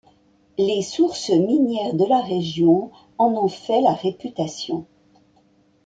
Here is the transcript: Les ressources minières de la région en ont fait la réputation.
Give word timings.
Les 0.57 0.77
ressources 0.77 1.29
minières 1.29 1.93
de 1.93 2.05
la 2.05 2.21
région 2.23 2.89
en 3.19 3.27
ont 3.35 3.47
fait 3.47 3.81
la 3.81 3.93
réputation. 3.93 4.87